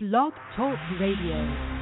[0.00, 1.77] Blog Talk Radio.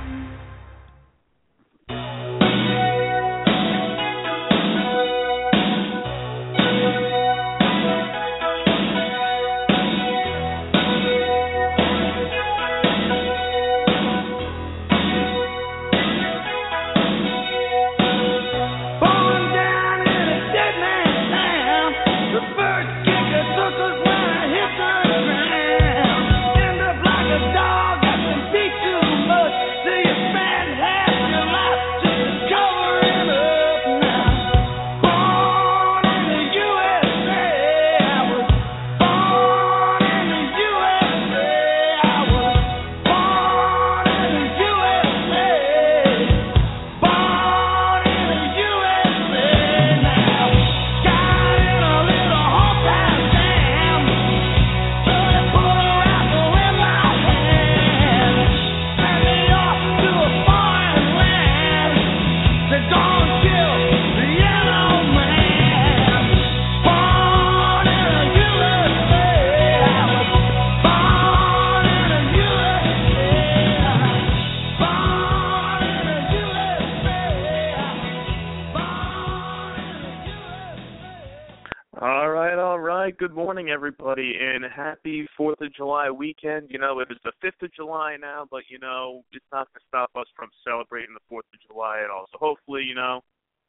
[83.71, 86.69] Everybody, and happy 4th of July weekend.
[86.71, 89.81] You know, it is the 5th of July now, but, you know, it's not to
[89.89, 92.27] stop us from celebrating the 4th of July at all.
[92.33, 93.23] So hopefully, you know,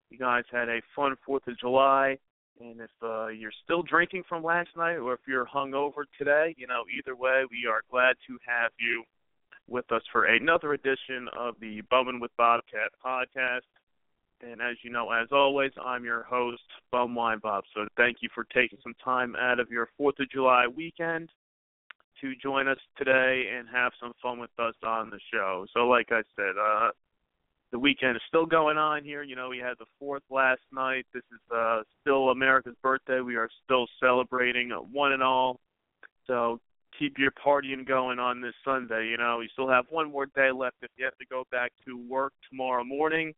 [0.10, 2.18] you guys had a fun 4th of July.
[2.60, 6.68] And if uh, you're still drinking from last night or if you're hungover today, you
[6.68, 9.04] know, either way, we are glad to have you
[9.68, 13.62] with us for another edition of the Bumming with Bobcat podcast.
[14.42, 17.64] And as you know, as always, I'm your host, Bum Wine Bob.
[17.74, 21.30] So thank you for taking some time out of your 4th of July weekend
[22.22, 25.66] to join us today and have some fun with us on the show.
[25.74, 26.90] So like I said, uh
[27.70, 29.24] the weekend is still going on here.
[29.24, 31.06] You know, we had the 4th last night.
[31.14, 33.22] This is uh still America's birthday.
[33.22, 35.60] We are still celebrating one and all.
[36.28, 36.60] So
[36.98, 39.08] keep your partying going on this Sunday.
[39.08, 41.72] You know, you still have one more day left if you have to go back
[41.86, 43.34] to work tomorrow morning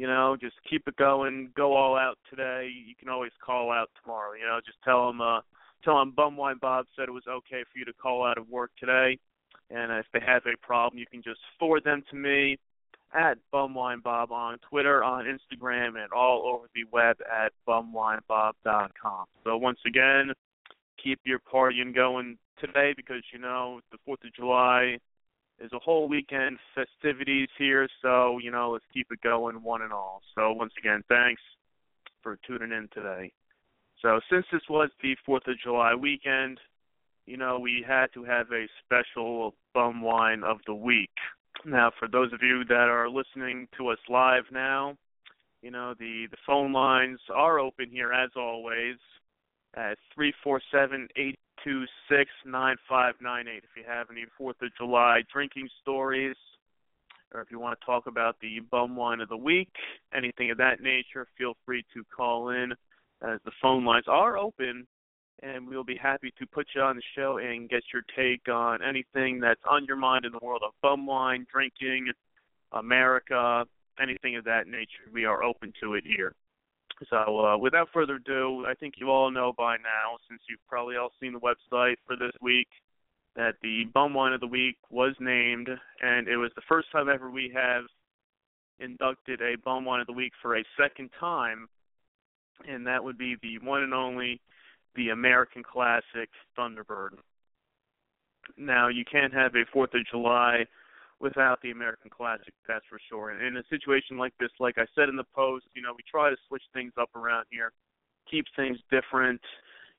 [0.00, 2.70] you know, just keep it going, go all out today.
[2.86, 4.32] You can always call out tomorrow.
[4.32, 5.40] You know, just tell them, uh,
[5.84, 8.70] tell them Bumwine Bob said it was okay for you to call out of work
[8.80, 9.18] today,
[9.68, 12.58] and if they have a problem, you can just forward them to me
[13.12, 19.26] at Bumwine Bob on Twitter, on Instagram, and all over the web at bumwinebob.com.
[19.44, 20.32] So once again,
[21.02, 24.96] keep your partying going today because you know the Fourth of July
[25.60, 29.92] there's a whole weekend festivities here, so you know, let's keep it going one and
[29.92, 30.22] all.
[30.34, 31.42] So once again, thanks
[32.22, 33.30] for tuning in today.
[34.00, 36.58] So since this was the Fourth of July weekend,
[37.26, 41.10] you know, we had to have a special bum wine of the week.
[41.66, 44.96] Now, for those of you that are listening to us live now,
[45.60, 48.96] you know, the the phone lines are open here as always
[49.76, 53.64] at three four seven eight two six nine five nine eight.
[53.64, 56.36] If you have any Fourth of July drinking stories,
[57.34, 59.72] or if you want to talk about the bum wine of the week,
[60.14, 62.72] anything of that nature, feel free to call in
[63.22, 64.86] as the phone lines are open
[65.42, 68.80] and we'll be happy to put you on the show and get your take on
[68.82, 72.08] anything that's on your mind in the world of bum wine, drinking,
[72.72, 73.64] America,
[74.00, 75.08] anything of that nature.
[75.12, 76.34] We are open to it here.
[77.08, 80.96] So, uh, without further ado, I think you all know by now, since you've probably
[80.96, 82.68] all seen the website for this week,
[83.36, 85.68] that the Bum Wine of the Week was named,
[86.02, 87.84] and it was the first time ever we have
[88.80, 91.68] inducted a Bum Wine of the Week for a second time,
[92.68, 94.40] and that would be the one and only
[94.94, 96.28] the American Classic
[96.58, 97.16] Thunderbird.
[98.58, 100.66] Now, you can't have a Fourth of July
[101.20, 103.30] without the American Classic, that's for sure.
[103.30, 106.02] And in a situation like this, like I said in the post, you know, we
[106.10, 107.72] try to switch things up around here,
[108.30, 109.40] keep things different,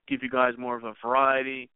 [0.07, 1.69] give you guys more of a variety.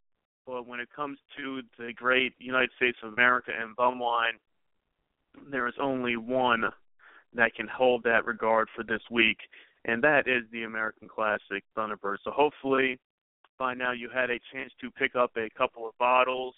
[0.48, 4.34] But when it comes to the great United States of America and bum wine,
[5.50, 6.64] there is only one
[7.34, 9.38] that can hold that regard for this week,
[9.86, 12.18] and that is the American Classic Thunderbird.
[12.24, 13.00] So hopefully
[13.59, 16.56] by now you had a chance to pick up a couple of bottles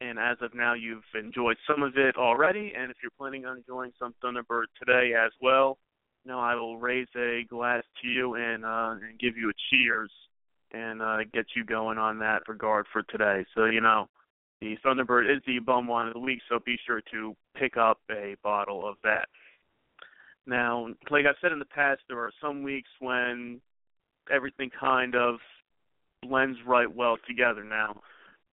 [0.00, 3.58] and as of now you've enjoyed some of it already and if you're planning on
[3.58, 5.78] enjoying some thunderbird today as well
[6.24, 9.52] you know i will raise a glass to you and uh and give you a
[9.70, 10.10] cheers
[10.72, 13.44] and uh get you going on that regard for today.
[13.54, 14.08] So you know
[14.60, 17.98] the thunderbird is the bum wine of the week so be sure to pick up
[18.10, 19.28] a bottle of that.
[20.46, 23.60] Now like i've said in the past there are some weeks when
[24.30, 25.36] everything kind of
[26.22, 27.64] blends right well together.
[27.64, 28.00] Now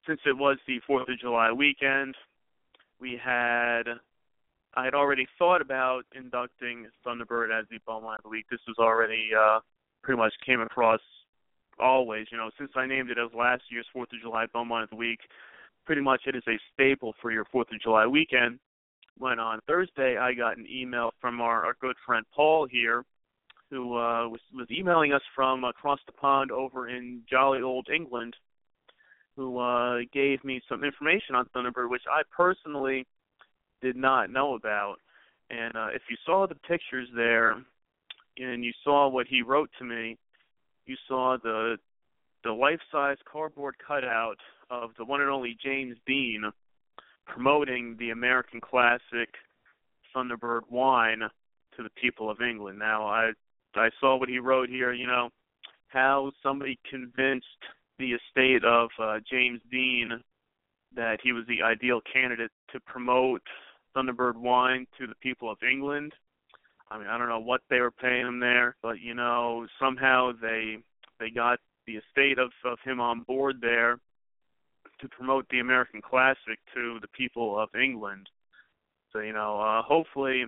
[0.08, 2.16] since it was the Fourth of July weekend,
[3.00, 3.84] we had
[4.74, 8.46] I had already thought about inducting Thunderbird as the Bumwine of the Week.
[8.50, 9.60] This was already uh,
[10.04, 11.02] pretty much came across
[11.80, 12.28] always.
[12.32, 14.96] You know, since I named it as last year's Fourth of July Bumwine of the
[14.96, 15.20] Week,
[15.86, 18.60] pretty much it is a staple for your Fourth of July weekend.
[19.18, 23.04] When on Thursday I got an email from our, our good friend Paul here,
[23.72, 28.36] who uh, was was emailing us from across the pond over in jolly old England,
[29.38, 33.06] who uh, gave me some information on Thunderbird, which I personally
[33.82, 34.96] did not know about.
[35.50, 37.56] And uh, if you saw the pictures there,
[38.40, 40.18] and you saw what he wrote to me,
[40.86, 41.78] you saw the
[42.44, 44.38] the life-size cardboard cutout
[44.70, 46.44] of the one and only James Dean
[47.26, 49.30] promoting the American classic
[50.16, 51.20] Thunderbird wine
[51.76, 52.80] to the people of England.
[52.80, 53.32] Now, I
[53.76, 54.94] I saw what he wrote here.
[54.94, 55.30] You know
[55.88, 57.46] how somebody convinced
[58.00, 60.22] the estate of uh, James Dean
[60.96, 63.42] that he was the ideal candidate to promote
[63.96, 66.14] Thunderbird wine to the people of England.
[66.90, 70.32] I mean, I don't know what they were paying him there, but you know, somehow
[70.42, 70.78] they
[71.20, 74.00] they got the estate of of him on board there
[75.00, 78.30] to promote the American Classic to the people of England.
[79.12, 80.46] So you know, uh, hopefully,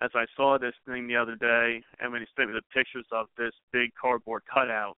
[0.00, 3.06] as I saw this thing the other day, and when he sent me the pictures
[3.12, 4.96] of this big cardboard cutout,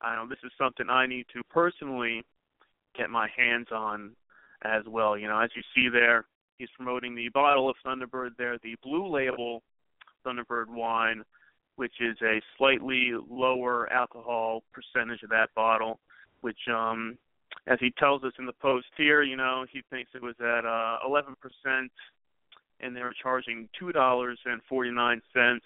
[0.00, 2.22] I know this is something I need to personally
[2.96, 4.12] get my hands on
[4.62, 5.16] as well.
[5.16, 6.26] You know, as you see there,
[6.58, 9.62] he's promoting the bottle of Thunderbird there, the blue label
[10.24, 11.22] Thunderbird wine,
[11.76, 15.98] which is a slightly lower alcohol percentage of that bottle,
[16.40, 17.18] which um
[17.66, 20.64] as he tells us in the post here, you know, he thinks it was at
[20.64, 21.88] uh 11%
[22.80, 25.60] and they were charging $2.49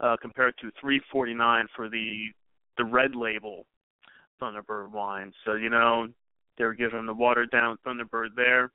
[0.00, 2.26] uh compared to 3.49 for the
[2.76, 3.66] the red label
[4.40, 5.32] Thunderbird wine.
[5.44, 6.08] So, you know,
[6.58, 8.70] they were giving the watered down Thunderbird there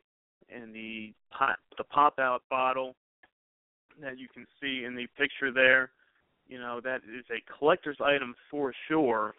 [0.53, 2.95] and the pop the pop out bottle
[4.01, 5.91] that you can see in the picture there,
[6.47, 9.33] you know, that is a collector's item for sure.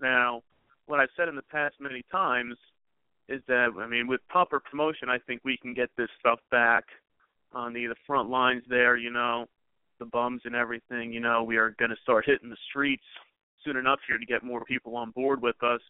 [0.00, 0.42] Now,
[0.86, 2.56] what I've said in the past many times
[3.28, 6.84] is that I mean with proper promotion I think we can get this stuff back
[7.52, 9.46] on the the front lines there, you know,
[9.98, 13.04] the bums and everything, you know, we are gonna start hitting the streets
[13.68, 15.80] soon enough here to get more people on board with us.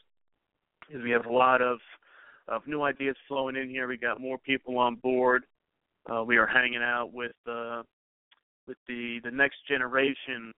[0.87, 1.79] Because we have a lot of
[2.49, 3.87] of new ideas flowing in here.
[3.87, 5.45] We got more people on board.
[6.11, 7.83] Uh, we are hanging out with uh,
[8.67, 10.53] with the the next generation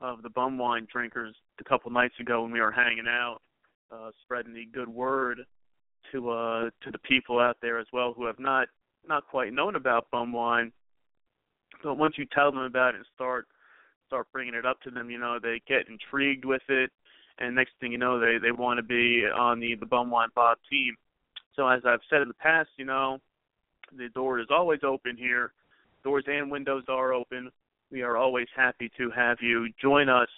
[0.00, 3.38] of the bum wine drinkers a couple nights ago when we were hanging out,
[3.92, 5.40] uh, spreading the good word
[6.10, 8.66] to uh to the people out there as well who have not
[9.06, 10.72] not quite known about bum wine.
[11.84, 13.46] But once you tell them about it and start
[14.12, 16.90] start bringing it up to them, you know, they get intrigued with it,
[17.38, 20.28] and next thing you know, they they want to be on the the bum wine
[20.34, 20.94] Bob team.
[21.56, 23.18] So as I've said in the past, you know,
[23.96, 25.52] the door is always open here.
[26.04, 27.50] Doors and windows are open.
[27.90, 30.28] We are always happy to have you join us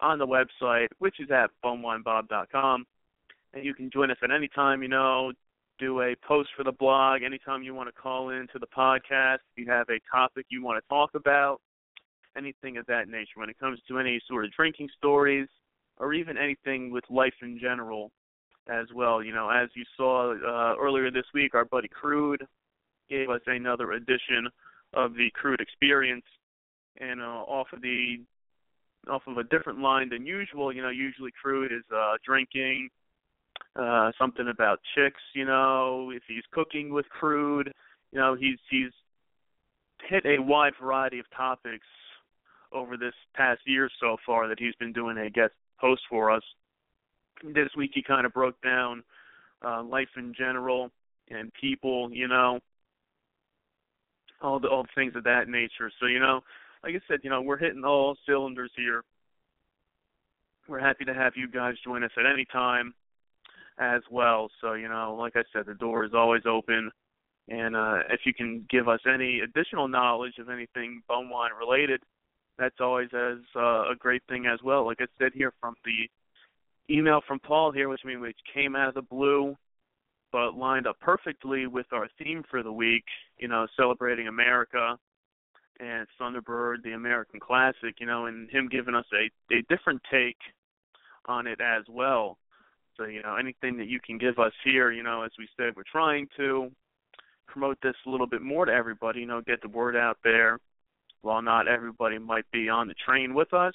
[0.00, 2.84] on the website, which is at bumwinebob.com.
[3.52, 5.32] And you can join us at any time, you know,
[5.78, 9.38] do a post for the blog anytime you want to call into the podcast.
[9.56, 11.60] If you have a topic you want to talk about,
[12.36, 13.36] anything of that nature.
[13.36, 15.48] When it comes to any sort of drinking stories
[15.98, 18.10] or even anything with life in general
[18.68, 19.22] as well.
[19.22, 22.44] You know, as you saw uh, earlier this week, our buddy Crude
[23.08, 24.48] gave us another edition
[24.94, 26.24] of the Crude Experience,
[27.00, 28.18] and uh, off of the
[29.10, 30.72] off of a different line than usual.
[30.72, 32.88] You know, usually Crude is uh, drinking,
[33.76, 35.20] uh, something about chicks.
[35.34, 37.72] You know, if he's cooking with Crude,
[38.12, 38.92] you know, he's he's
[40.08, 41.86] hit a wide variety of topics
[42.74, 46.42] over this past year so far that he's been doing a guest post for us.
[47.42, 49.02] This week he kind of broke down
[49.64, 50.90] uh, life in general
[51.30, 52.60] and people, you know,
[54.42, 55.90] all the all the things of that nature.
[56.00, 56.40] So you know,
[56.82, 59.02] like I said, you know, we're hitting all cylinders here.
[60.68, 62.94] We're happy to have you guys join us at any time
[63.78, 64.50] as well.
[64.60, 66.90] So you know, like I said, the door is always open.
[67.48, 72.00] And uh, if you can give us any additional knowledge of anything bum wine related,
[72.58, 74.84] that's always as uh, a great thing as well.
[74.84, 78.76] Like I said here from the email from Paul here, which I mean which came
[78.76, 79.56] out of the blue,
[80.32, 83.04] but lined up perfectly with our theme for the week.
[83.38, 84.96] You know, celebrating America
[85.80, 87.96] and Thunderbird, the American classic.
[87.98, 90.38] You know, and him giving us a a different take
[91.26, 92.38] on it as well.
[92.96, 95.74] So you know, anything that you can give us here, you know, as we said,
[95.76, 96.70] we're trying to
[97.46, 99.20] promote this a little bit more to everybody.
[99.20, 100.58] You know, get the word out there.
[101.24, 103.74] While not everybody might be on the train with us,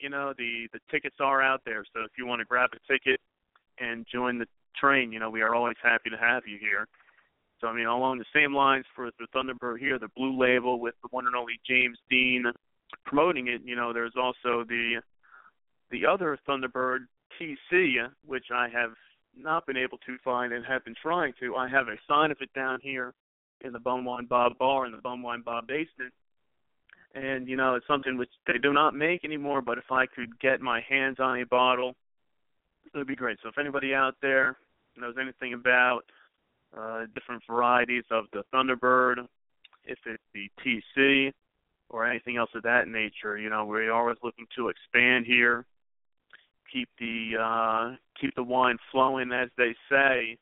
[0.00, 1.84] you know the the tickets are out there.
[1.94, 3.20] So if you want to grab a ticket
[3.78, 4.46] and join the
[4.80, 6.88] train, you know we are always happy to have you here.
[7.60, 10.94] So I mean, along the same lines for the Thunderbird here, the Blue Label with
[11.02, 12.44] the one and only James Dean
[13.04, 13.60] promoting it.
[13.64, 15.02] You know, there's also the
[15.90, 17.00] the other Thunderbird
[17.38, 18.92] TC, which I have
[19.36, 21.54] not been able to find and have been trying to.
[21.54, 23.12] I have a sign of it down here
[23.60, 26.12] in the Bumwine Bob Bar in the Bumwine Bob basement.
[27.14, 30.38] And, you know, it's something which they do not make anymore, but if I could
[30.40, 31.94] get my hands on a bottle,
[32.86, 33.38] it would be great.
[33.42, 34.56] So if anybody out there
[34.96, 36.02] knows anything about
[36.76, 39.26] uh, different varieties of the Thunderbird,
[39.84, 41.32] if it's the TC
[41.90, 45.66] or anything else of that nature, you know, we're always looking to expand here
[46.72, 50.36] keep the uh, keep the wine flowing, as they say,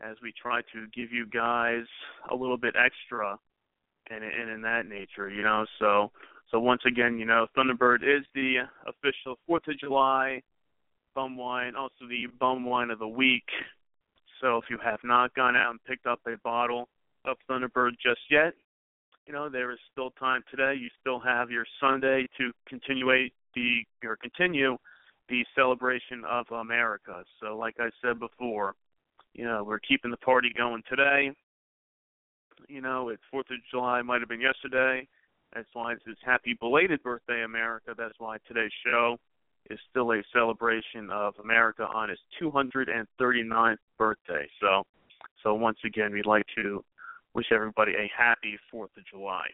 [0.00, 1.84] as we try to give you guys
[2.30, 3.38] a little bit extra,
[4.74, 5.66] that nature, you know.
[5.78, 6.10] So
[6.50, 10.42] so once again, you know, Thunderbird is the official Fourth of July
[11.14, 13.44] bum wine, also the bum wine of the week.
[14.40, 16.88] So if you have not gone out and picked up a bottle
[17.24, 18.54] of Thunderbird just yet,
[19.26, 20.74] you know there is still time today.
[20.78, 23.06] You still have your Sunday to continue
[23.54, 24.76] the or continue
[25.28, 27.24] the celebration of America.
[27.40, 28.74] So, like I said before,
[29.32, 31.32] you know, we're keeping the party going today.
[32.68, 35.06] You know, it's Fourth of July, might have been yesterday.
[35.54, 37.94] That's why it's happy belated birthday, America.
[37.96, 39.18] That's why today's show
[39.70, 44.46] is still a celebration of America on its 239th birthday.
[44.60, 44.82] So,
[45.42, 46.84] so once again, we'd like to
[47.34, 49.46] wish everybody a happy Fourth of July.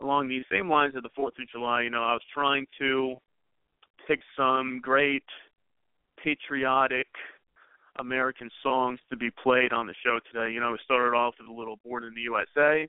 [0.00, 3.16] Along these same lines of the Fourth of July, you know, I was trying to
[4.06, 5.24] pick some great
[6.22, 7.08] patriotic
[7.98, 10.52] American songs to be played on the show today.
[10.52, 12.88] You know, we started off with a little Born in the USA,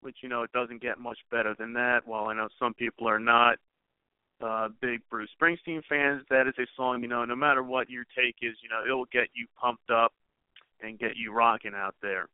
[0.00, 2.00] which, you know, it doesn't get much better than that.
[2.06, 3.58] While I know some people are not
[4.42, 8.04] uh, big Bruce Springsteen fans, that is a song, you know, no matter what your
[8.16, 10.12] take is, you know, it will get you pumped up
[10.80, 12.28] and get you rocking out there.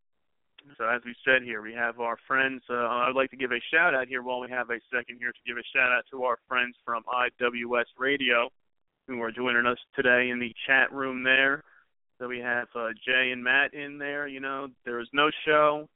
[0.77, 2.63] So as we said here, we have our friends.
[2.69, 5.33] Uh, I'd like to give a shout out here while we have a second here
[5.33, 8.51] to give a shout out to our friends from IWS Radio
[9.07, 11.65] who are joining us today in the chat room there.
[12.19, 14.27] So we have uh, Jay and Matt in there.
[14.27, 15.89] You know, there is no show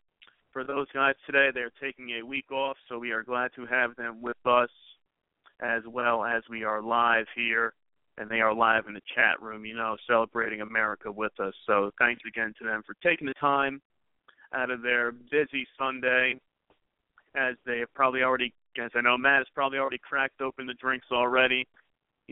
[0.53, 1.49] for those guys today.
[1.53, 4.71] They're taking a week off, so we are glad to have them with us
[5.61, 7.75] as well as we are live here
[8.19, 11.55] and they are live in the chat room, you know, celebrating America with us.
[11.67, 13.81] So thanks again to them for taking the time
[14.55, 16.39] out of their busy Sunday,
[17.35, 20.75] as they have probably already, as I know Matt has probably already cracked open the
[20.75, 21.67] drinks already.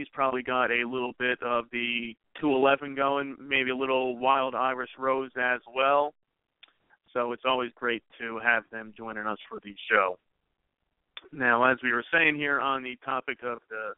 [0.01, 4.89] He's probably got a little bit of the 211 going, maybe a little wild Irish
[4.99, 6.15] rose as well.
[7.13, 10.19] So it's always great to have them joining us for the show.
[11.33, 13.93] Now, as we were saying here on the topic of the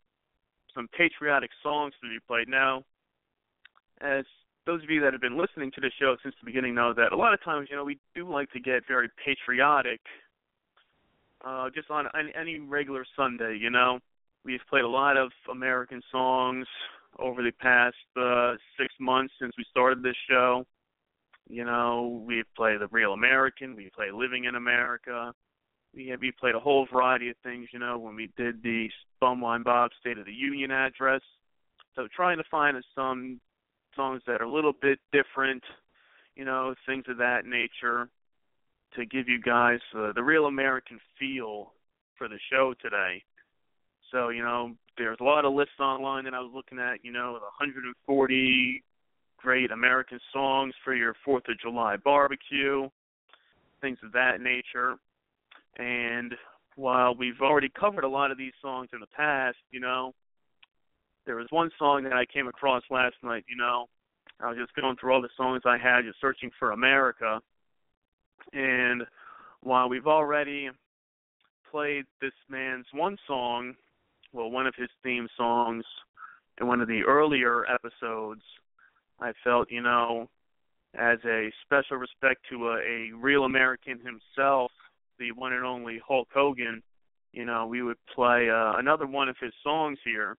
[0.74, 2.82] some patriotic songs to be played now,
[4.00, 4.24] as
[4.66, 7.12] those of you that have been listening to the show since the beginning know that
[7.12, 10.00] a lot of times, you know, we do like to get very patriotic,
[11.44, 13.56] uh, just on any regular Sunday.
[13.56, 14.00] You know,
[14.44, 16.66] we've played a lot of American songs
[17.18, 20.64] over the past uh, six months since we started this show.
[21.48, 25.32] You know, we've played the Real American, we play Living in America.
[25.94, 27.68] We have we played a whole variety of things.
[27.72, 28.88] You know, when we did the
[29.22, 31.20] Bumwine Bob State of the Union address.
[31.94, 33.40] So trying to find some
[33.94, 35.62] songs that are a little bit different,
[36.34, 38.08] you know, things of that nature
[38.96, 41.72] to give you guys uh, the real American feel
[42.16, 43.22] for the show today.
[44.12, 47.12] So, you know, there's a lot of lists online that I was looking at, you
[47.12, 48.84] know, 140
[49.38, 52.88] great American songs for your 4th of July barbecue,
[53.80, 54.96] things of that nature.
[55.78, 56.34] And
[56.76, 60.12] while we've already covered a lot of these songs in the past, you know,
[61.24, 63.44] there was one song that I came across last night.
[63.48, 63.86] You know,
[64.40, 67.40] I was just going through all the songs I had, just searching for America.
[68.52, 69.02] And
[69.62, 70.68] while we've already
[71.70, 73.74] played this man's one song,
[74.32, 75.84] well, one of his theme songs
[76.60, 78.42] in one of the earlier episodes,
[79.20, 80.28] I felt, you know,
[80.94, 84.70] as a special respect to a, a real American himself,
[85.18, 86.82] the one and only Hulk Hogan,
[87.32, 90.36] you know, we would play uh, another one of his songs here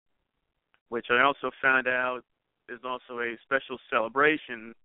[0.93, 2.21] which I also found out
[2.69, 4.75] is also a special celebration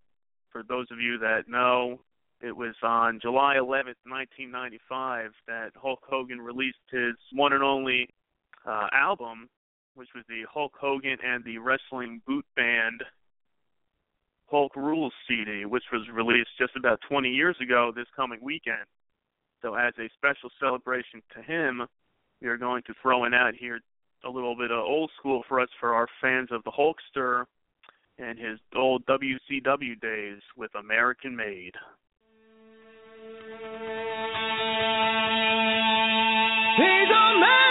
[0.50, 2.00] for those of you that know.
[2.40, 8.08] It was on July 11th, 1995, that Hulk Hogan released his one and only
[8.66, 9.48] uh, album,
[9.94, 13.02] which was the Hulk Hogan and the Wrestling Boot Band
[14.46, 18.86] Hulk Rules CD, which was released just about 20 years ago this coming weekend.
[19.62, 21.86] So, as a special celebration to him,
[22.40, 23.80] we are going to throw in out here
[24.24, 27.44] a little bit of old school for us for our fans of the Hulkster
[28.18, 31.74] and his old WCW days with American Made.
[36.76, 37.67] He's a man.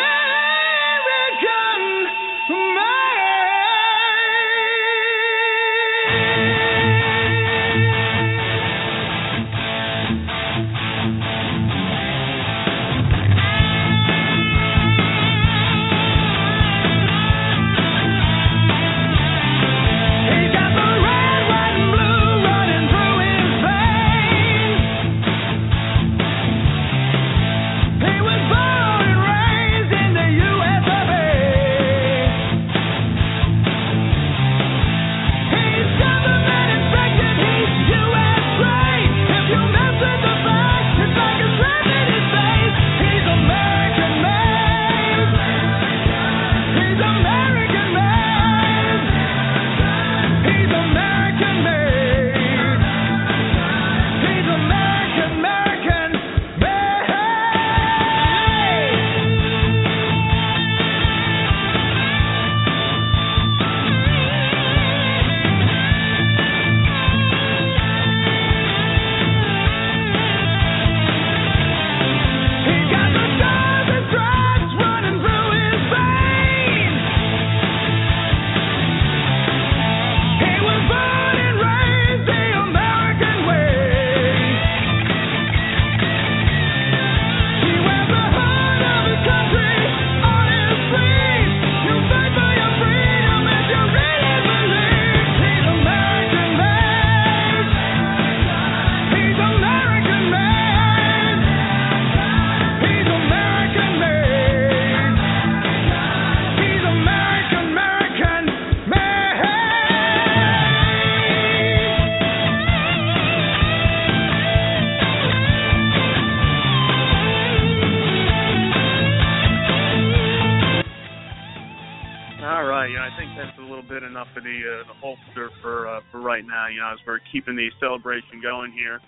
[126.38, 126.68] Right now.
[126.68, 129.00] You know, as we're keeping the celebration going here,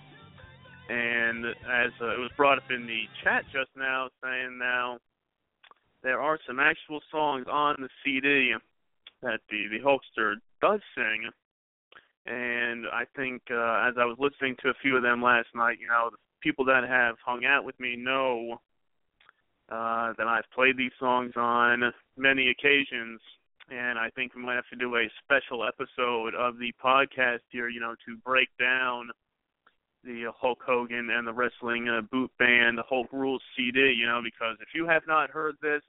[0.88, 4.98] and as uh, it was brought up in the chat just now, saying now
[6.02, 8.54] there are some actual songs on the CD
[9.22, 11.30] that the the Hulkster does sing,
[12.26, 15.78] and I think uh, as I was listening to a few of them last night,
[15.80, 18.60] you know, the people that have hung out with me know
[19.70, 23.20] uh, that I've played these songs on many occasions,
[23.70, 27.68] and I think we might have to do a special episode of the podcast here,
[27.68, 29.10] you know, to break down
[30.02, 34.20] the Hulk Hogan and the Wrestling uh, Boot Band, the Hulk Rules CD, you know,
[34.24, 35.82] because if you have not heard this,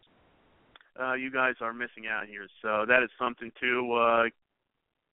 [1.02, 2.48] uh, you guys are missing out here.
[2.62, 4.24] So that is something to uh,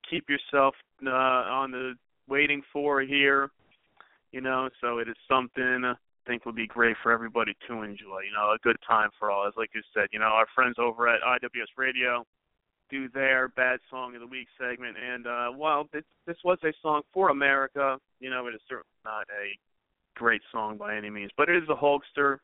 [0.08, 0.74] keep yourself
[1.06, 1.94] uh, on the
[2.28, 3.50] waiting for here,
[4.32, 4.68] you know.
[4.80, 5.94] So it is something I
[6.26, 8.26] think would be great for everybody to enjoy.
[8.26, 9.46] You know, a good time for all.
[9.46, 12.26] As like you said, you know, our friends over at IWS Radio
[12.90, 16.72] do their bad song of the week segment, and uh, while this, this was a
[16.82, 19.56] song for America, you know, it is certainly not a
[20.14, 22.38] great song by any means, but it is a Hulkster.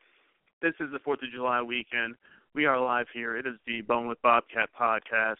[0.62, 2.14] This is the Fourth of July weekend.
[2.54, 3.36] We are live here.
[3.36, 5.36] It is the Bone with Bobcat podcast.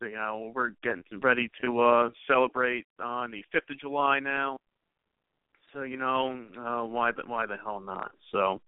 [0.00, 4.56] So, you know, we're getting ready to uh celebrate on the fifth of July now.
[5.72, 8.10] So, you know, uh why the why the hell not?
[8.32, 8.60] So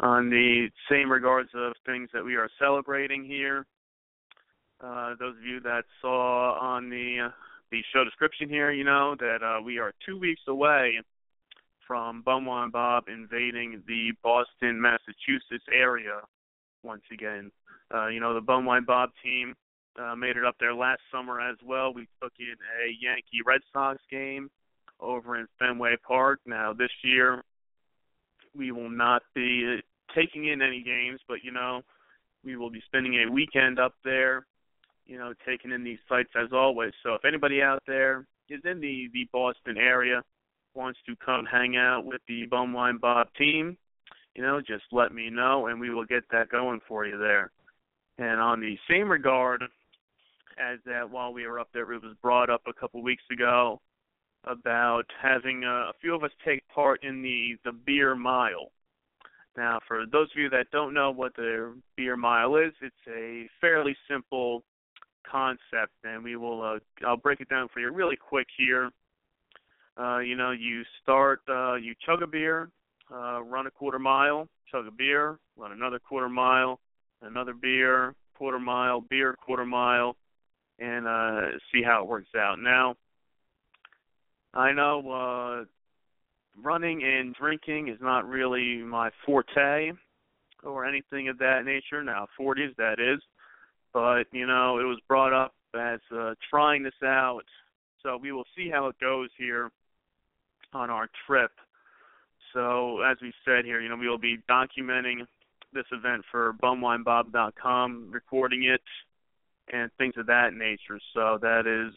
[0.00, 3.66] on the same regards of things that we are celebrating here,
[4.80, 7.30] uh, those of you that saw on the uh,
[7.70, 11.00] the show description here, you know that uh, we are two weeks away
[11.86, 16.20] from Bumwine Bob invading the Boston, Massachusetts area
[16.82, 17.50] once again.
[17.92, 19.54] Uh, you know the Bumwine Bob team
[20.00, 21.92] uh, made it up there last summer as well.
[21.92, 24.50] We took in a Yankee Red Sox game
[25.00, 26.40] over in Fenway Park.
[26.46, 27.42] Now this year
[28.56, 29.80] we will not be
[30.14, 31.82] taking in any games, but you know
[32.44, 34.46] we will be spending a weekend up there
[35.08, 36.92] you know, taking in these sites as always.
[37.02, 40.22] So if anybody out there is in the the Boston area,
[40.74, 43.76] wants to come hang out with the Bumwine Bob team,
[44.34, 47.50] you know, just let me know and we will get that going for you there.
[48.18, 49.62] And on the same regard
[50.58, 53.80] as that, while we were up there, it was brought up a couple weeks ago
[54.44, 58.70] about having a, a few of us take part in the the beer mile.
[59.56, 63.48] Now, for those of you that don't know what the beer mile is, it's a
[63.60, 64.62] fairly simple
[65.30, 66.62] concept, and we will.
[66.62, 68.90] Uh, I'll break it down for you really quick here.
[69.98, 72.70] Uh, you know, you start, uh, you chug a beer,
[73.12, 76.78] uh, run a quarter mile, chug a beer, run another quarter mile,
[77.22, 80.14] another beer, quarter mile, beer, quarter mile,
[80.78, 82.60] and uh, see how it works out.
[82.60, 82.94] Now,
[84.54, 85.64] I know uh,
[86.62, 89.92] running and drinking is not really my forte
[90.62, 92.02] or anything of that nature.
[92.02, 93.20] Now, 40s, that is
[93.92, 97.44] but you know it was brought up as uh, trying this out.
[98.02, 99.70] So we will see how it goes here
[100.72, 101.50] on our trip.
[102.54, 105.26] So as we said here, you know we will be documenting
[105.72, 108.80] this event for bumwinebob.com, recording it,
[109.72, 110.98] and things of that nature.
[111.14, 111.94] So that is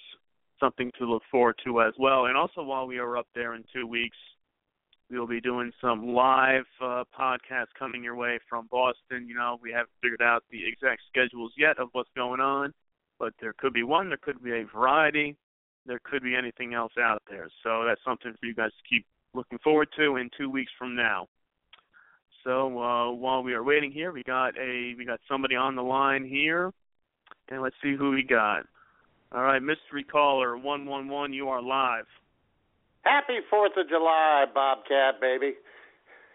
[0.60, 2.26] something to look forward to as well.
[2.26, 4.18] And also while we are up there in two weeks,
[5.12, 9.28] we will be doing some live uh, podcasts coming your way from Boston.
[9.28, 12.74] You know, we haven't figured out the exact schedules yet of what's going on,
[13.20, 15.36] but there could be one, there could be a variety,
[15.86, 17.50] there could be anything else out there.
[17.62, 20.96] So that's something for you guys to keep looking forward to in two weeks from
[20.96, 21.28] now.
[22.46, 25.84] So uh, while we are waiting here, we got a we got somebody on the
[25.84, 26.72] line here,
[27.50, 28.66] and let's see who we got.
[29.34, 32.06] All right, mystery caller one one one, you are live.
[33.04, 35.54] Happy Fourth of July, Bobcat baby.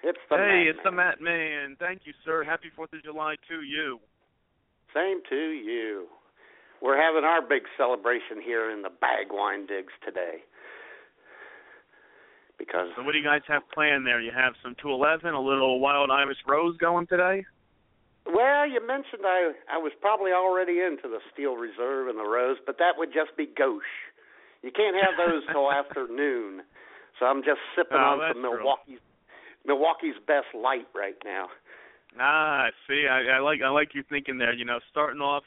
[0.02, 1.76] It's the hey, Matt it's the Matt Man.
[1.78, 2.44] Thank you, sir.
[2.44, 3.98] Happy Fourth of July to you.
[4.94, 6.06] Same to you.
[6.82, 10.44] We're having our big celebration here in the Bagwine Digs today.
[12.58, 14.20] Because so, what do you guys have planned there?
[14.20, 17.44] You have some 211, a little Wild Irish Rose going today.
[18.26, 22.58] Well, you mentioned I I was probably already into the Steel Reserve and the Rose,
[22.66, 23.82] but that would just be gauche.
[24.66, 26.62] You can't have those till after noon.
[27.20, 28.98] So I'm just sipping oh, on some Milwaukee's
[29.64, 31.46] Milwaukee's best light right now.
[32.18, 34.52] Ah, see, I, I like I like you thinking there.
[34.52, 35.44] You know, starting off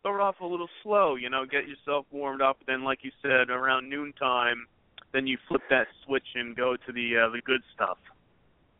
[0.00, 1.16] start off a little slow.
[1.16, 2.56] You know, get yourself warmed up.
[2.66, 4.66] Then, like you said, around noontime,
[5.12, 7.98] then you flip that switch and go to the uh, the good stuff.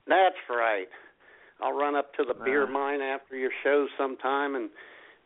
[0.07, 0.89] That's right.
[1.61, 2.71] I'll run up to the beer Uh.
[2.71, 4.71] mine after your show sometime and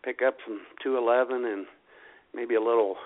[0.03, 1.67] pick up some 211 and
[2.35, 2.97] maybe a little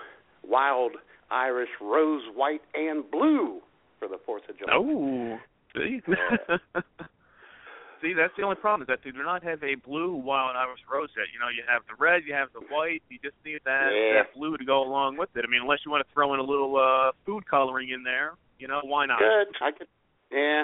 [0.43, 0.93] wild
[1.31, 3.61] Irish rose, white, and blue
[3.99, 4.73] for the Fourth of July.
[4.73, 5.37] Oh,
[5.75, 6.01] see,
[8.01, 10.81] see, that's the only problem is that they do not have a blue wild Irish
[10.91, 11.27] rose yet.
[11.33, 13.01] You know, you have the red, you have the white.
[13.09, 14.23] You just need that Yeah.
[14.23, 15.45] that blue to go along with it.
[15.45, 18.33] I mean, unless you want to throw in a little uh food coloring in there,
[18.59, 19.19] you know, why not?
[19.19, 19.47] Good.
[19.61, 19.87] I could.
[20.31, 20.63] Yeah.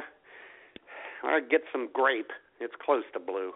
[1.23, 2.31] I'd get some grape.
[2.59, 3.51] It's close to blue.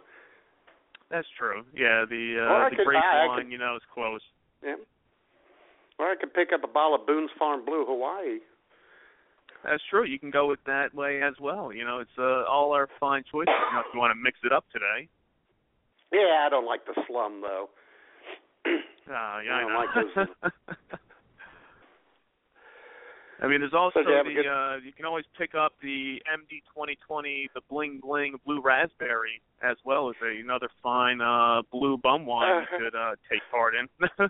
[1.12, 1.64] That's true.
[1.76, 4.22] Yeah, the uh Or the could grape buy- I wine, could- you know, is close.
[4.64, 4.76] Yeah.
[6.00, 8.40] Or I could pick up a bottle of Boone's Farm Blue Hawaii.
[9.64, 10.04] That's true.
[10.06, 11.72] You can go with that way as well.
[11.74, 13.48] You know, it's uh, all our fine choices.
[13.70, 15.08] You know, if you want to mix it up today.
[16.12, 17.70] Yeah, I don't like the slum though.
[19.08, 20.28] Ah, yeah, I don't like those-
[23.42, 25.26] I mean, there's also So do you have a the good- uh you can always
[25.38, 30.70] pick up the MD 2020, the bling bling blue raspberry, as well as a, another
[30.82, 32.78] fine uh blue bum wine Uh-huh.
[32.80, 33.88] you could uh take part in.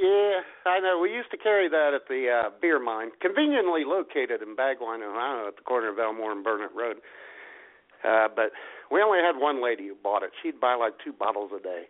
[0.00, 0.98] Yeah, I know.
[0.98, 5.48] We used to carry that at the uh, beer mine, conveniently located in Bagwine, Ohio,
[5.48, 6.96] at the corner of Elmore and Burnett Road.
[8.02, 8.52] Uh, but
[8.90, 10.30] we only had one lady who bought it.
[10.42, 11.84] She'd buy like two bottles a day.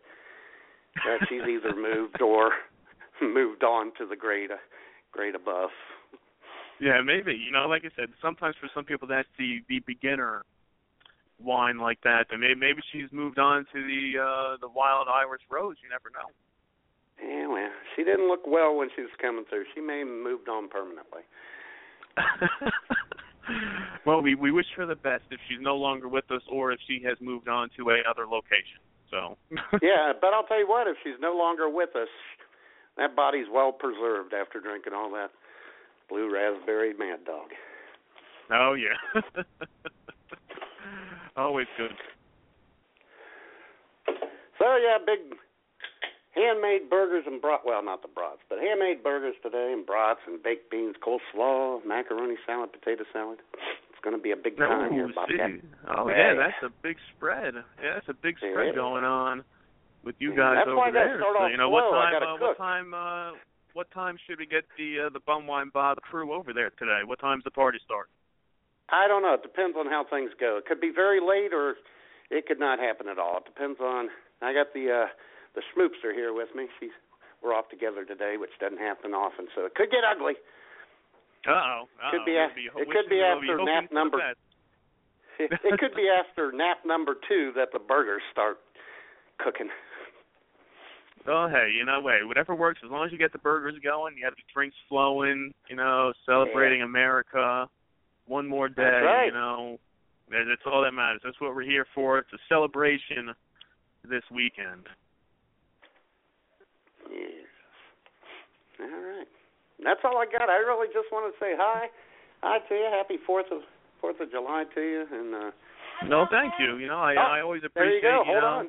[1.06, 2.50] Uh, she's either moved or
[3.22, 4.50] moved on to the grade,
[5.12, 5.70] grade above.
[6.80, 7.32] yeah, maybe.
[7.32, 10.42] You know, like I said, sometimes for some people that's the the beginner
[11.38, 12.26] wine like that.
[12.30, 15.76] And maybe maybe she's moved on to the uh the wild Irish rose.
[15.82, 16.26] You never know.
[17.22, 19.64] Yeah, well, she didn't look well when she was coming through.
[19.74, 21.22] She may have moved on permanently.
[24.06, 26.80] well, we we wish her the best if she's no longer with us or if
[26.86, 28.80] she has moved on to another location.
[29.10, 29.36] So
[29.82, 32.08] yeah, but I'll tell you what, if she's no longer with us,
[32.96, 35.30] that body's well preserved after drinking all that
[36.08, 37.48] blue raspberry mad dog.
[38.52, 39.22] Oh yeah.
[41.36, 41.92] Always good.
[44.58, 45.38] So yeah, big
[46.34, 50.42] handmade burgers and brat well not the brats, but handmade burgers today and brats and
[50.42, 53.38] baked beans, coleslaw, macaroni salad, potato salad.
[53.90, 55.50] It's gonna be a big time here, Oh, Bobcat.
[55.88, 56.16] Oh Hey.
[56.16, 57.54] yeah, that's a big spread.
[57.82, 58.74] Yeah, that's a big spread Yeah.
[58.74, 59.44] going on
[60.02, 61.18] with you Yeah, guys that's over why I gotta there.
[61.18, 61.98] start so, off you know what slow.
[61.98, 62.12] I time?
[62.12, 62.40] gotta uh, cook.
[62.40, 62.94] what time?
[62.94, 63.30] Uh,
[63.74, 66.70] what time should we get the uh, the bum wine bar the crew over there
[66.78, 67.00] today?
[67.04, 68.08] What time's the party start?
[68.88, 69.34] I don't know.
[69.34, 70.56] It depends on how things go.
[70.58, 71.76] It could be very late or
[72.30, 73.38] it could not happen at all.
[73.38, 74.08] It depends on.
[74.42, 75.06] I got the uh
[75.54, 76.66] the schmoopster here with me.
[76.78, 76.90] She's
[77.42, 80.34] we're off together today, which doesn't happen often, so it could get ugly.
[81.48, 81.82] Uh oh.
[82.10, 84.18] Could be a- it could be after nap number-
[85.38, 88.58] It, it could be after nap number two that the burgers start
[89.38, 89.68] cooking.
[91.26, 94.16] Oh hey, you know, hey, whatever works as long as you get the burgers going,
[94.18, 97.68] you have the drinks flowing, you know, celebrating America.
[98.26, 99.26] One more day, That's right.
[99.26, 99.78] you know.
[100.30, 101.20] that- That's all that matters.
[101.24, 102.18] That's what we're here for.
[102.18, 103.34] It's a celebration
[104.04, 104.86] this weekend.
[108.80, 109.28] All right.
[109.82, 110.48] That's all I got.
[110.48, 111.88] I really just want to say hi.
[112.42, 112.88] Hi to you.
[112.90, 113.60] Happy Fourth of
[114.00, 115.04] Fourth of July to you.
[115.12, 115.50] And uh
[116.08, 116.76] No, thank you.
[116.76, 118.22] You know, I Oh, I always there you appreciate go.
[118.24, 118.48] Hold know.
[118.48, 118.68] on.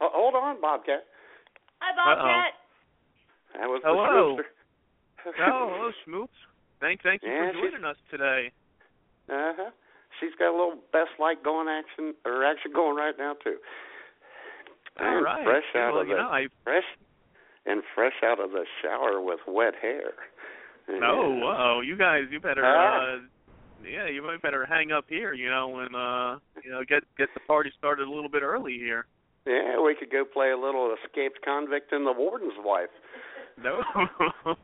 [0.00, 1.04] Oh, hold on, Bobcat.
[1.80, 2.52] Hi, Bobcat.
[3.60, 4.36] That was Hello.
[4.36, 4.44] the
[5.40, 6.38] Oh, hello, Schmoops.
[6.80, 8.52] Thank thank you Yeah, for joining us today.
[9.28, 9.70] Uh huh.
[10.20, 13.56] She's got a little best light going action or action going right now too.
[15.00, 15.44] All And right.
[15.44, 16.84] Fresh out well, of you the know, I fresh
[17.66, 20.12] and fresh out of the shower with wet hair.
[20.88, 23.16] no, whoa, you guys, you better Ah.
[23.16, 23.18] uh
[23.84, 27.28] yeah, you might better hang up here, you know, and uh you know, get get
[27.34, 29.06] the party started a little bit early here.
[29.46, 32.90] Yeah, we could go play a little escaped convict and the warden's wife.
[33.62, 33.80] No.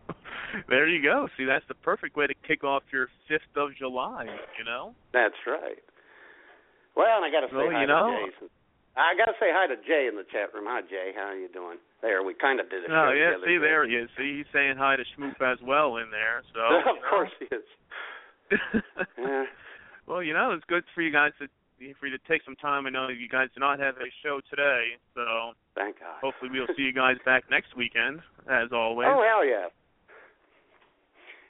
[0.68, 1.28] there you go.
[1.38, 4.26] See, that's the perfect way to kick off your 5th of July,
[4.58, 4.94] you know?
[5.12, 5.78] That's right.
[6.96, 8.48] Well, and I got to say Well, hi you know- to Jason.
[8.96, 10.64] I got to say hi to Jay in the chat room.
[10.68, 11.12] Hi, Jay.
[11.16, 11.78] How are you doing?
[12.02, 13.46] There, we kind of did show Oh, yeah, together.
[13.46, 13.58] see, Jay.
[13.62, 14.10] there he is.
[14.18, 16.60] See, he's saying hi to Schmoop as well in there, so.
[16.90, 17.08] of know.
[17.08, 17.62] course he is.
[19.16, 19.44] Yeah.
[20.06, 21.46] well, you know, it's good for you guys to
[21.98, 22.86] for you to take some time.
[22.86, 26.14] I know you guys do not have a show today, so Thank God.
[26.20, 29.08] hopefully we'll see you guys back next weekend, as always.
[29.10, 29.66] Oh hell yeah!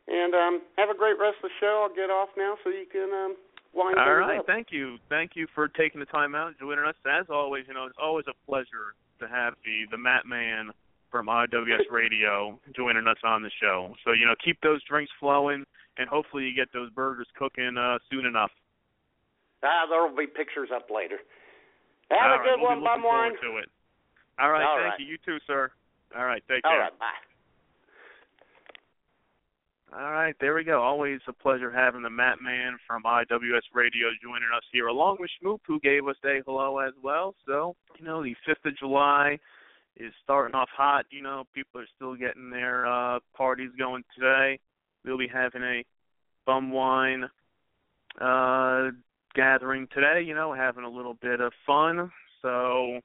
[0.09, 1.87] And um, have a great rest of the show.
[1.89, 3.37] I'll get off now so you can um,
[3.75, 4.47] wind All things up.
[4.47, 6.95] thank you, thank you for taking the time out and joining us.
[7.07, 10.71] As always, you know, it's always a pleasure to have the the Matt Man
[11.11, 13.95] from IWS Radio joining us on the show.
[14.05, 15.65] So you know, keep those drinks flowing,
[15.99, 18.51] and hopefully you get those burgers cooking uh, soon enough.
[19.63, 21.19] Ah, there will be pictures up later.
[22.11, 23.69] Have All a right, good we'll one, be Bum looking forward to it.
[24.41, 25.01] All right, All thank right.
[25.01, 25.07] you.
[25.07, 25.71] You too, sir.
[26.17, 26.81] All right, take All care.
[26.81, 27.32] right, bye.
[29.95, 30.81] All right, there we go.
[30.81, 35.31] Always a pleasure having the Matt Man from IWS Radio joining us here, along with
[35.43, 37.35] Schmoop, who gave us a hello as well.
[37.47, 39.39] So, you know, the 5th of July
[39.99, 41.05] is starting off hot.
[41.11, 44.59] You know, people are still getting their uh, parties going today.
[45.05, 45.85] We'll be having a
[46.47, 47.25] bum wine
[48.19, 48.93] uh,
[49.35, 52.11] gathering today, you know, having a little bit of fun.
[52.41, 52.99] So,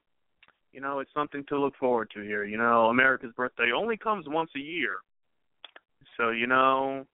[0.72, 2.44] you know, it's something to look forward to here.
[2.44, 5.00] You know, America's birthday only comes once a year.
[6.18, 7.06] So, you know,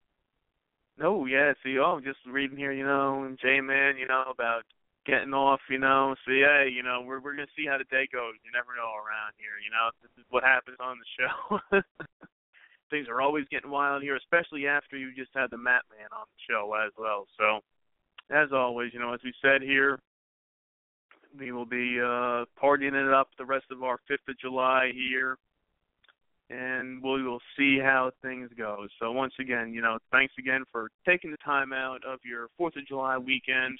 [0.99, 4.63] no, yeah, see, oh, just reading here, you know, J Man, you know, about
[5.07, 6.15] getting off, you know.
[6.25, 8.35] So yeah, you know, we're we're gonna see how the day goes.
[8.45, 9.91] You never know around here, you know.
[10.03, 11.81] This is what happens on the show.
[12.91, 16.27] Things are always getting wild here, especially after you just had the Matt Man on
[16.29, 17.27] the show as well.
[17.39, 17.61] So
[18.31, 19.99] as always, you know, as we said here,
[21.39, 25.37] we will be uh partying it up the rest of our fifth of July here.
[26.51, 28.87] And we will see how things go.
[29.01, 32.77] So once again, you know, thanks again for taking the time out of your Fourth
[32.77, 33.79] of July weekend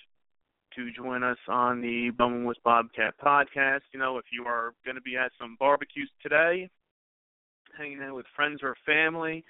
[0.75, 3.81] to join us on the Bumming with Bobcat podcast.
[3.93, 6.69] You know, if you are going to be at some barbecues today,
[7.77, 9.45] hanging out with friends or family,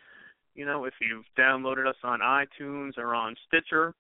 [0.55, 3.95] you know, if you've downloaded us on iTunes or on Stitcher,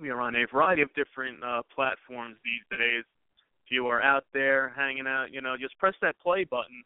[0.00, 3.04] we are on a variety of different uh, platforms these days.
[3.64, 6.82] If you are out there hanging out, you know, just press that play button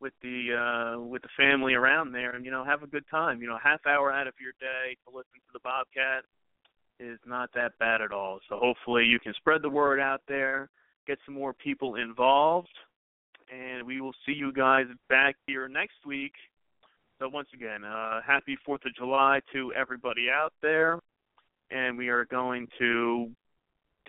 [0.00, 3.42] with the uh with the family around there and you know have a good time
[3.42, 6.24] you know half hour out of your day to listen to the bobcat
[7.00, 8.38] is not that bad at all.
[8.48, 10.68] So hopefully you can spread the word out there,
[11.06, 12.68] get some more people involved,
[13.50, 16.34] and we will see you guys back here next week.
[17.18, 21.00] So once again, uh, happy Fourth of July to everybody out there,
[21.70, 23.30] and we are going to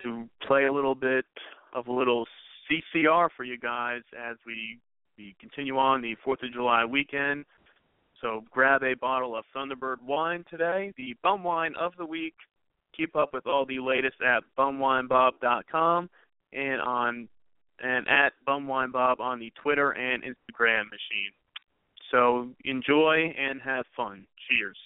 [0.03, 1.25] to play a little bit
[1.73, 2.25] of a little
[2.69, 4.79] CCR for you guys as we
[5.17, 7.45] we continue on the Fourth of July weekend.
[8.21, 12.35] So grab a bottle of Thunderbird wine today, the bum wine of the week
[12.95, 16.09] keep up with all the latest at bumwinebob.com
[16.53, 17.27] and on
[17.83, 21.31] and at bumwinebob on the Twitter and Instagram machine.
[22.11, 24.27] So enjoy and have fun.
[24.49, 24.77] Cheers.